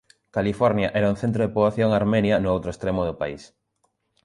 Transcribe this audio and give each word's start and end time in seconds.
California 0.35 0.89
era 0.99 1.11
un 1.11 1.15
centro 1.23 1.43
de 1.43 1.53
poboación 1.55 1.89
armenia 1.99 2.35
no 2.43 2.49
outro 2.55 2.69
extremo 2.73 3.01
do 3.05 3.15
país. 3.21 3.43